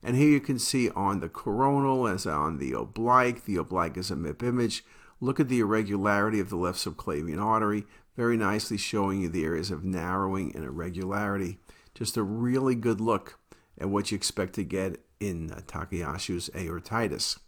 And 0.03 0.17
here 0.17 0.31
you 0.31 0.41
can 0.41 0.59
see 0.59 0.89
on 0.91 1.21
the 1.21 1.29
coronal 1.29 2.09
as 2.09 2.27
on 2.27 2.57
the 2.57 2.73
oblique, 2.73 3.45
the 3.45 3.57
oblique 3.57 3.99
is 3.99 4.11
a 4.11 4.17
MIP 4.17 4.43
image. 4.43 4.83
Look 5.21 5.39
at 5.39 5.49
the 5.49 5.61
irregularity 5.61 6.41
of 6.41 6.49
the 6.49 6.57
left 6.57 6.79
subclavian 6.79 7.41
artery 7.41 7.85
very 8.17 8.37
nicely 8.37 8.77
showing 8.77 9.21
you 9.21 9.29
the 9.29 9.45
areas 9.45 9.71
of 9.71 9.85
narrowing 9.85 10.55
and 10.55 10.65
irregularity. 10.65 11.59
Just 11.95 12.17
a 12.17 12.23
really 12.23 12.75
good 12.75 13.01
look 13.01 13.39
at 13.79 13.89
what 13.89 14.11
you 14.11 14.17
expect 14.17 14.55
to 14.55 14.65
get 14.65 15.05
in 15.21 15.53
uh, 15.53 15.61
Takayasu's 15.67 16.51
aortitis. 16.55 17.39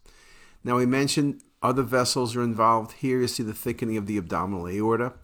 Now, 0.63 0.77
we 0.77 0.87
mentioned 0.87 1.43
other 1.63 1.83
vessels 1.83 2.37
are 2.37 2.43
involved. 2.43 2.93
Here 2.93 3.21
you 3.21 3.29
see 3.29 3.43
the 3.43 3.55
thickening 3.55 3.97
of 3.97 4.07
the 4.07 4.19
abdominal 4.19 4.69
aorta, 4.69 5.15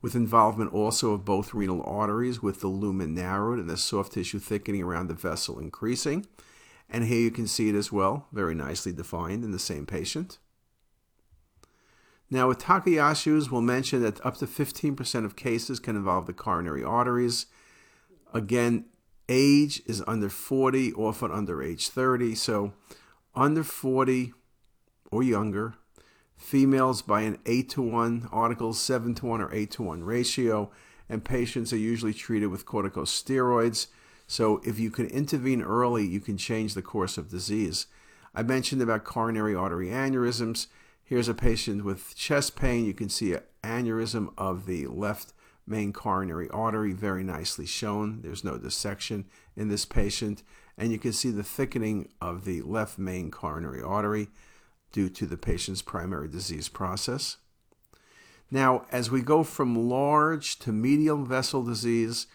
with 0.00 0.14
involvement 0.14 0.72
also 0.72 1.12
of 1.12 1.24
both 1.24 1.54
renal 1.54 1.82
arteries, 1.84 2.42
with 2.42 2.60
the 2.60 2.68
lumen 2.68 3.14
narrowed 3.14 3.58
and 3.58 3.70
the 3.70 3.76
soft 3.76 4.12
tissue 4.12 4.38
thickening 4.38 4.82
around 4.82 5.08
the 5.08 5.14
vessel 5.14 5.58
increasing. 5.58 6.26
And 6.88 7.04
here 7.04 7.20
you 7.20 7.30
can 7.30 7.46
see 7.46 7.68
it 7.68 7.74
as 7.74 7.92
well, 7.92 8.26
very 8.32 8.54
nicely 8.54 8.92
defined 8.92 9.44
in 9.44 9.50
the 9.50 9.58
same 9.58 9.86
patient. 9.86 10.38
Now, 12.30 12.48
with 12.48 12.58
Takayasu's, 12.58 13.50
we'll 13.50 13.62
mention 13.62 14.02
that 14.02 14.24
up 14.24 14.36
to 14.38 14.46
15% 14.46 15.24
of 15.24 15.36
cases 15.36 15.80
can 15.80 15.96
involve 15.96 16.26
the 16.26 16.34
coronary 16.34 16.84
arteries. 16.84 17.46
Again, 18.34 18.84
age 19.28 19.82
is 19.86 20.02
under 20.06 20.28
40, 20.28 20.92
often 20.92 21.30
under 21.30 21.62
age 21.62 21.88
30. 21.88 22.34
So, 22.34 22.74
under 23.34 23.64
40 23.64 24.34
or 25.10 25.22
younger, 25.22 25.74
females 26.36 27.00
by 27.00 27.22
an 27.22 27.38
8 27.46 27.68
to 27.70 27.82
1, 27.82 28.28
articles 28.30 28.80
7 28.80 29.14
to 29.16 29.26
1 29.26 29.40
or 29.40 29.54
8 29.54 29.70
to 29.72 29.82
1 29.82 30.04
ratio, 30.04 30.70
and 31.08 31.24
patients 31.24 31.72
are 31.72 31.78
usually 31.78 32.12
treated 32.12 32.48
with 32.48 32.66
corticosteroids. 32.66 33.86
So, 34.26 34.60
if 34.64 34.78
you 34.78 34.90
can 34.90 35.06
intervene 35.06 35.62
early, 35.62 36.06
you 36.06 36.20
can 36.20 36.36
change 36.36 36.74
the 36.74 36.82
course 36.82 37.16
of 37.16 37.30
disease. 37.30 37.86
I 38.34 38.42
mentioned 38.42 38.82
about 38.82 39.04
coronary 39.04 39.54
artery 39.54 39.88
aneurysms. 39.88 40.66
Here's 41.08 41.28
a 41.28 41.32
patient 41.32 41.86
with 41.86 42.14
chest 42.14 42.54
pain. 42.54 42.84
You 42.84 42.92
can 42.92 43.08
see 43.08 43.32
an 43.32 43.40
aneurysm 43.64 44.30
of 44.36 44.66
the 44.66 44.88
left 44.88 45.32
main 45.66 45.90
coronary 45.90 46.50
artery, 46.50 46.92
very 46.92 47.24
nicely 47.24 47.64
shown. 47.64 48.20
There's 48.20 48.44
no 48.44 48.58
dissection 48.58 49.24
in 49.56 49.68
this 49.68 49.86
patient. 49.86 50.42
And 50.76 50.92
you 50.92 50.98
can 50.98 51.14
see 51.14 51.30
the 51.30 51.42
thickening 51.42 52.10
of 52.20 52.44
the 52.44 52.60
left 52.60 52.98
main 52.98 53.30
coronary 53.30 53.80
artery 53.80 54.28
due 54.92 55.08
to 55.08 55.24
the 55.24 55.38
patient's 55.38 55.80
primary 55.80 56.28
disease 56.28 56.68
process. 56.68 57.38
Now, 58.50 58.84
as 58.92 59.10
we 59.10 59.22
go 59.22 59.42
from 59.44 59.88
large 59.88 60.58
to 60.58 60.72
medium 60.72 61.24
vessel 61.24 61.62
disease, 61.62 62.26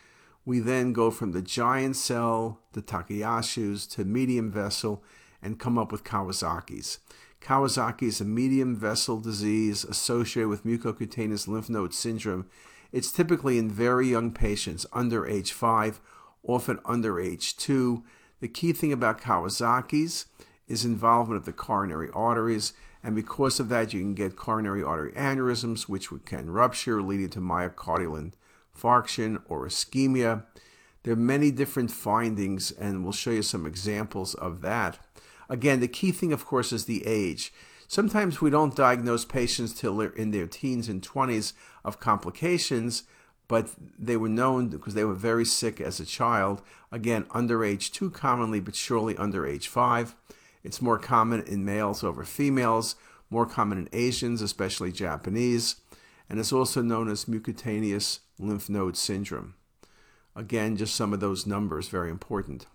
we 0.46 0.58
then 0.58 0.94
go 0.94 1.12
from 1.12 1.32
the 1.32 1.44
giant 1.44 1.96
cell, 1.96 2.60
the 2.72 2.82
Takayasu's, 2.82 3.86
to 3.90 4.04
medium 4.04 4.52
vessel, 4.52 5.04
and 5.44 5.60
come 5.60 5.78
up 5.78 5.92
with 5.92 6.04
Kawasaki's. 6.04 6.98
Kawasaki 7.44 8.04
is 8.04 8.22
a 8.22 8.26
medium 8.26 8.74
vessel 8.74 9.20
disease 9.20 9.84
associated 9.84 10.48
with 10.48 10.64
mucocutaneous 10.64 11.46
lymph 11.46 11.70
node 11.70 11.94
syndrome. 11.94 12.46
It's 12.94 13.12
typically 13.12 13.58
in 13.58 13.70
very 13.70 14.08
young 14.08 14.32
patients 14.32 14.86
under 14.94 15.28
age 15.28 15.52
5, 15.52 16.00
often 16.44 16.80
under 16.86 17.20
age 17.20 17.58
2. 17.58 18.02
The 18.40 18.48
key 18.48 18.72
thing 18.72 18.94
about 18.94 19.20
Kawasaki's 19.20 20.28
is 20.70 20.86
involvement 20.86 21.38
of 21.38 21.46
the 21.46 21.52
coronary 21.52 22.10
arteries, 22.14 22.72
and 23.04 23.14
because 23.14 23.60
of 23.60 23.68
that, 23.68 23.94
you 23.94 24.00
can 24.00 24.14
get 24.14 24.38
coronary 24.38 24.82
artery 24.82 25.12
aneurysms, 25.12 25.90
which 25.90 26.08
can 26.24 26.50
rupture, 26.50 27.02
leading 27.02 27.30
to 27.32 27.42
myocardial 27.42 28.32
infarction 28.74 29.42
or 29.50 29.68
ischemia. 29.68 30.46
There 31.04 31.12
are 31.12 31.18
many 31.18 31.52
different 31.52 31.92
findings, 31.92 32.72
and 32.72 33.04
we'll 33.04 33.12
show 33.12 33.32
you 33.32 33.42
some 33.42 33.66
examples 33.66 34.34
of 34.34 34.62
that. 34.62 35.00
Again, 35.50 35.80
the 35.80 35.88
key 35.88 36.12
thing, 36.12 36.34
of 36.34 36.46
course, 36.46 36.72
is 36.72 36.86
the 36.86 37.06
age. 37.06 37.54
Sometimes 37.88 38.42
we 38.42 38.50
don't 38.50 38.76
diagnose 38.76 39.26
patients 39.26 39.74
till 39.74 39.98
they're 39.98 40.10
in 40.10 40.32
their 40.32 40.48
teens 40.48 40.90
and 40.90 41.02
20s 41.02 41.54
of 41.84 42.00
complications, 42.00 43.04
but 43.48 43.70
they 44.00 44.18
were 44.18 44.30
known 44.30 44.70
because 44.70 44.94
they 44.94 45.04
were 45.04 45.14
very 45.14 45.46
sick 45.46 45.80
as 45.80 46.00
a 46.00 46.06
child. 46.06 46.62
Again, 46.92 47.26
under 47.32 47.64
age 47.64 47.92
2 47.92 48.10
commonly, 48.10 48.60
but 48.60 48.76
surely 48.76 49.16
under 49.18 49.46
age 49.46 49.68
5. 49.68 50.16
It's 50.64 50.82
more 50.82 50.98
common 50.98 51.42
in 51.42 51.66
males 51.66 52.04
over 52.04 52.24
females, 52.24 52.96
more 53.30 53.46
common 53.46 53.78
in 53.78 53.90
Asians, 53.92 54.42
especially 54.42 54.92
Japanese, 54.92 55.76
and 56.30 56.40
it's 56.40 56.54
also 56.54 56.82
known 56.82 57.10
as 57.10 57.26
mucocutaneous 57.26 58.20
lymph 58.40 58.70
node 58.70 58.96
syndrome. 58.96 59.56
Again, 60.36 60.78
just 60.78 60.96
some 60.96 61.14
of 61.14 61.20
those 61.20 61.46
numbers, 61.46 61.90
very 61.90 62.10
important. 62.10 62.66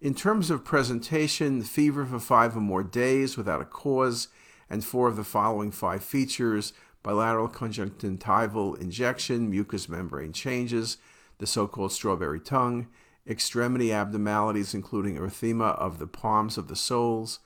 In 0.00 0.14
terms 0.14 0.48
of 0.48 0.64
presentation, 0.64 1.60
fever 1.62 2.06
for 2.06 2.20
five 2.20 2.56
or 2.56 2.60
more 2.60 2.84
days 2.84 3.36
without 3.36 3.60
a 3.60 3.64
cause, 3.64 4.28
and 4.70 4.84
four 4.84 5.08
of 5.08 5.16
the 5.16 5.24
following 5.24 5.72
five 5.72 6.04
features 6.04 6.72
bilateral 7.02 7.48
conjunctival 7.48 8.76
injection, 8.76 9.50
mucous 9.50 9.88
membrane 9.88 10.32
changes, 10.32 10.98
the 11.38 11.48
so 11.48 11.66
called 11.66 11.90
strawberry 11.90 12.38
tongue, 12.38 12.86
extremity 13.26 13.92
abnormalities, 13.92 14.72
including 14.72 15.16
erythema 15.16 15.76
of 15.78 15.98
the 15.98 16.06
palms 16.06 16.56
of 16.56 16.68
the 16.68 16.76
soles, 16.76 17.40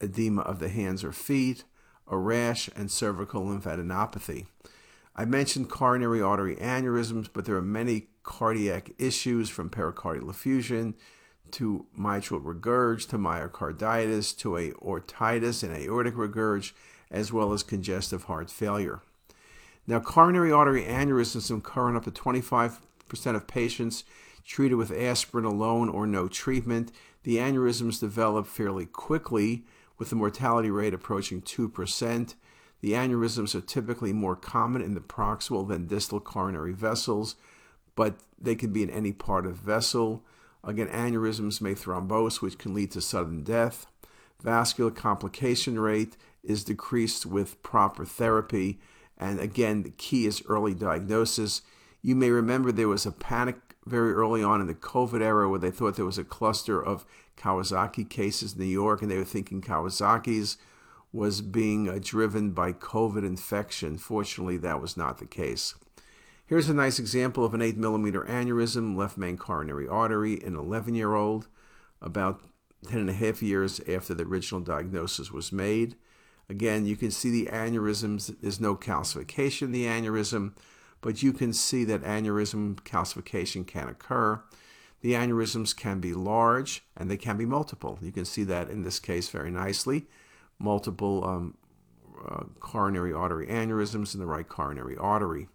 edema 0.00 0.42
of 0.42 0.60
the 0.60 0.68
hands 0.68 1.02
or 1.02 1.10
feet, 1.10 1.64
a 2.06 2.16
rash, 2.16 2.70
and 2.76 2.92
cervical 2.92 3.44
lymphadenopathy. 3.44 4.46
I 5.16 5.24
mentioned 5.24 5.68
coronary 5.68 6.22
artery 6.22 6.54
aneurysms, 6.56 7.28
but 7.32 7.44
there 7.44 7.56
are 7.56 7.62
many 7.62 8.06
cardiac 8.22 8.90
issues 8.98 9.48
from 9.48 9.70
pericardial 9.70 10.30
effusion 10.30 10.94
to 11.52 11.86
mitral 11.96 12.40
regurg 12.40 13.08
to 13.08 13.18
myocarditis 13.18 14.36
to 14.38 14.50
aortitis 14.50 15.62
and 15.62 15.76
aortic 15.76 16.14
regurg, 16.14 16.72
as 17.10 17.32
well 17.32 17.52
as 17.52 17.62
congestive 17.62 18.24
heart 18.24 18.50
failure. 18.50 19.00
Now, 19.86 20.00
coronary 20.00 20.50
artery 20.50 20.84
aneurysms 20.84 21.56
occur 21.56 21.90
in 21.90 21.96
up 21.96 22.04
to 22.04 22.10
25% 22.10 22.80
of 23.36 23.46
patients 23.46 24.04
treated 24.44 24.76
with 24.76 24.92
aspirin 24.92 25.44
alone 25.44 25.88
or 25.88 26.06
no 26.06 26.28
treatment. 26.28 26.92
The 27.24 27.36
aneurysms 27.36 28.00
develop 28.00 28.46
fairly 28.46 28.86
quickly, 28.86 29.64
with 29.98 30.10
the 30.10 30.16
mortality 30.16 30.70
rate 30.70 30.94
approaching 30.94 31.42
2%. 31.42 32.34
The 32.80 32.92
aneurysms 32.92 33.54
are 33.54 33.60
typically 33.60 34.12
more 34.12 34.36
common 34.36 34.82
in 34.82 34.94
the 34.94 35.00
proximal 35.00 35.66
than 35.66 35.86
distal 35.86 36.20
coronary 36.20 36.72
vessels, 36.72 37.36
but 37.94 38.16
they 38.38 38.54
can 38.54 38.72
be 38.72 38.82
in 38.82 38.90
any 38.90 39.12
part 39.12 39.46
of 39.46 39.56
vessel. 39.56 40.22
Again, 40.66 40.88
aneurysms 40.88 41.60
may 41.60 41.74
thrombose, 41.74 42.42
which 42.42 42.58
can 42.58 42.74
lead 42.74 42.90
to 42.90 43.00
sudden 43.00 43.44
death. 43.44 43.86
Vascular 44.42 44.90
complication 44.90 45.78
rate 45.78 46.16
is 46.42 46.64
decreased 46.64 47.24
with 47.24 47.62
proper 47.62 48.04
therapy. 48.04 48.80
And 49.16 49.40
again, 49.40 49.84
the 49.84 49.90
key 49.90 50.26
is 50.26 50.42
early 50.48 50.74
diagnosis. 50.74 51.62
You 52.02 52.16
may 52.16 52.30
remember 52.30 52.72
there 52.72 52.88
was 52.88 53.06
a 53.06 53.12
panic 53.12 53.56
very 53.86 54.12
early 54.12 54.42
on 54.42 54.60
in 54.60 54.66
the 54.66 54.74
COVID 54.74 55.22
era 55.22 55.48
where 55.48 55.60
they 55.60 55.70
thought 55.70 55.94
there 55.94 56.04
was 56.04 56.18
a 56.18 56.24
cluster 56.24 56.84
of 56.84 57.06
Kawasaki 57.36 58.08
cases 58.08 58.54
in 58.54 58.58
New 58.58 58.66
York, 58.66 59.00
and 59.00 59.10
they 59.10 59.18
were 59.18 59.24
thinking 59.24 59.62
Kawasaki's 59.62 60.58
was 61.12 61.40
being 61.40 61.88
uh, 61.88 61.98
driven 62.02 62.50
by 62.50 62.72
COVID 62.72 63.24
infection. 63.24 63.96
Fortunately, 63.96 64.56
that 64.58 64.80
was 64.80 64.96
not 64.96 65.18
the 65.18 65.26
case. 65.26 65.74
Here's 66.48 66.68
a 66.68 66.74
nice 66.74 67.00
example 67.00 67.44
of 67.44 67.54
an 67.54 67.62
8 67.62 67.76
millimeter 67.76 68.22
aneurysm, 68.22 68.96
left 68.96 69.18
main 69.18 69.36
coronary 69.36 69.88
artery, 69.88 70.34
in 70.34 70.54
an 70.54 70.60
11 70.60 70.94
year 70.94 71.12
old, 71.12 71.48
about 72.00 72.40
10 72.86 73.00
and 73.00 73.10
a 73.10 73.14
half 73.14 73.42
years 73.42 73.80
after 73.88 74.14
the 74.14 74.22
original 74.22 74.60
diagnosis 74.60 75.32
was 75.32 75.50
made. 75.50 75.96
Again, 76.48 76.86
you 76.86 76.94
can 76.94 77.10
see 77.10 77.30
the 77.30 77.50
aneurysms. 77.50 78.36
There's 78.40 78.60
no 78.60 78.76
calcification 78.76 79.62
in 79.62 79.72
the 79.72 79.86
aneurysm, 79.86 80.52
but 81.00 81.20
you 81.20 81.32
can 81.32 81.52
see 81.52 81.82
that 81.82 82.04
aneurysm 82.04 82.76
calcification 82.82 83.66
can 83.66 83.88
occur. 83.88 84.40
The 85.00 85.14
aneurysms 85.14 85.74
can 85.74 85.98
be 85.98 86.14
large 86.14 86.84
and 86.96 87.10
they 87.10 87.16
can 87.16 87.36
be 87.36 87.44
multiple. 87.44 87.98
You 88.00 88.12
can 88.12 88.24
see 88.24 88.44
that 88.44 88.70
in 88.70 88.84
this 88.84 89.00
case 89.00 89.28
very 89.28 89.50
nicely. 89.50 90.06
Multiple 90.60 91.24
um, 91.26 91.56
uh, 92.24 92.44
coronary 92.60 93.12
artery 93.12 93.48
aneurysms 93.48 94.14
in 94.14 94.20
the 94.20 94.26
right 94.26 94.48
coronary 94.48 94.96
artery. 94.96 95.48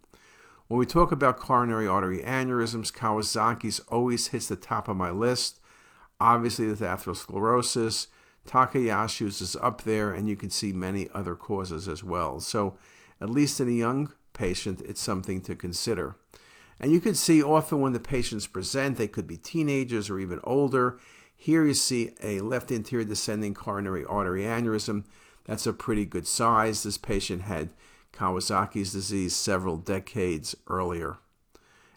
When 0.72 0.80
we 0.80 0.86
talk 0.86 1.12
about 1.12 1.38
coronary 1.38 1.86
artery 1.86 2.20
aneurysms, 2.20 2.94
Kawasaki's 2.94 3.82
always 3.90 4.28
hits 4.28 4.48
the 4.48 4.56
top 4.56 4.88
of 4.88 4.96
my 4.96 5.12
list. 5.12 5.60
Obviously, 6.18 6.68
with 6.68 6.80
atherosclerosis, 6.80 8.08
Takayasu's 8.48 9.42
is 9.42 9.58
up 9.58 9.82
there, 9.82 10.14
and 10.14 10.30
you 10.30 10.38
can 10.38 10.50
see 10.50 10.72
many 10.72 11.10
other 11.14 11.36
causes 11.36 11.90
as 11.90 12.06
well. 12.06 12.40
So, 12.40 12.78
at 13.20 13.30
least 13.30 13.60
in 13.60 13.68
a 13.68 13.72
young 13.72 14.14
patient, 14.32 14.80
it's 14.86 15.02
something 15.02 15.42
to 15.42 15.58
consider. 15.58 16.16
And 16.80 16.94
you 16.94 17.02
can 17.02 17.16
see 17.16 17.44
often 17.44 17.82
when 17.82 17.92
the 17.92 18.00
patients 18.00 18.48
present, 18.48 18.96
they 18.96 19.10
could 19.10 19.28
be 19.28 19.36
teenagers 19.36 20.10
or 20.10 20.22
even 20.22 20.40
older. 20.46 21.00
Here 21.36 21.66
you 21.66 21.74
see 21.74 22.12
a 22.24 22.40
left 22.40 22.72
anterior 22.72 23.04
descending 23.04 23.54
coronary 23.54 24.06
artery 24.06 24.44
aneurysm. 24.44 25.04
That's 25.44 25.68
a 25.68 25.74
pretty 25.74 26.06
good 26.06 26.28
size. 26.28 26.84
This 26.84 26.98
patient 26.98 27.42
had 27.42 27.72
Kawasaki's 28.14 28.94
disease 28.94 29.36
several 29.36 29.78
decades 29.78 30.56
earlier. 30.68 31.18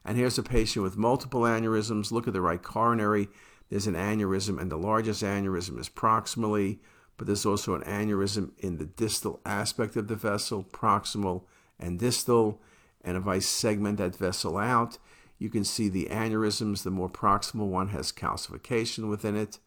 And 0.05 0.19
here's 0.19 0.39
a 0.39 0.43
patient 0.43 0.83
with 0.83 0.97
multiple 0.97 1.43
aneurysms. 1.43 2.13
Look 2.13 2.27
at 2.27 2.35
the 2.35 2.41
right 2.41 2.63
coronary. 2.63 3.29
There's 3.71 3.87
an 3.87 3.95
aneurysm, 3.95 4.61
and 4.61 4.71
the 4.71 4.77
largest 4.77 5.23
aneurysm 5.23 5.79
is 5.81 5.89
proximally, 5.89 6.79
but 7.17 7.27
there's 7.27 7.47
also 7.47 7.75
an 7.75 7.83
aneurysm 7.83 8.51
in 8.59 8.77
the 8.77 8.85
distal 8.85 9.41
aspect 9.47 9.97
of 9.97 10.09
the 10.09 10.17
vessel, 10.17 10.65
proximal 10.65 11.45
and 11.81 11.99
distal. 11.99 12.61
And 13.03 13.17
if 13.17 13.27
I 13.27 13.39
segment 13.39 13.99
that 13.99 14.17
vessel 14.17 14.59
out, 14.59 14.99
you 15.39 15.49
can 15.49 15.65
see 15.65 15.89
the 15.89 16.07
aneurysms. 16.07 16.83
The 16.83 16.91
more 16.91 17.09
proximal 17.09 17.69
one 17.69 17.89
has 17.89 18.13
calcification 18.13 19.09
within 19.09 19.37
it. 19.37 19.59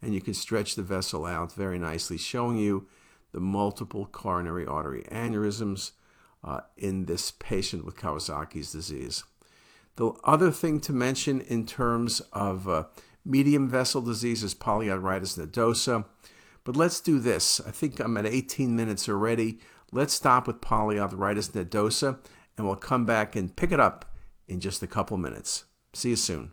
And 0.00 0.14
you 0.14 0.20
can 0.20 0.34
stretch 0.34 0.76
the 0.76 0.82
vessel 0.82 1.26
out 1.26 1.52
very 1.52 1.78
nicely, 1.78 2.16
showing 2.16 2.56
you 2.56 2.86
the 3.32 3.40
multiple 3.40 4.06
coronary 4.06 4.66
artery 4.66 5.04
aneurysms 5.10 5.92
uh, 6.42 6.60
in 6.76 7.06
this 7.06 7.30
patient 7.30 7.84
with 7.84 7.96
Kawasaki's 7.96 8.72
disease. 8.72 9.24
The 9.96 10.12
other 10.24 10.50
thing 10.50 10.80
to 10.80 10.92
mention 10.92 11.40
in 11.42 11.66
terms 11.66 12.20
of 12.32 12.68
uh, 12.68 12.84
medium 13.24 13.68
vessel 13.68 14.00
disease 14.00 14.42
is 14.42 14.54
polyarteritis 14.54 15.38
nodosa. 15.38 16.04
But 16.64 16.76
let's 16.76 17.00
do 17.00 17.18
this. 17.18 17.60
I 17.66 17.70
think 17.70 18.00
I'm 18.00 18.16
at 18.16 18.26
18 18.26 18.74
minutes 18.74 19.08
already. 19.08 19.58
Let's 19.92 20.14
stop 20.14 20.46
with 20.46 20.60
polyarteritis 20.60 21.50
nodosa 21.50 22.18
and 22.56 22.66
we'll 22.66 22.76
come 22.76 23.04
back 23.04 23.36
and 23.36 23.54
pick 23.54 23.72
it 23.72 23.80
up 23.80 24.14
in 24.48 24.60
just 24.60 24.82
a 24.82 24.86
couple 24.86 25.16
minutes. 25.16 25.64
See 25.92 26.10
you 26.10 26.16
soon. 26.16 26.52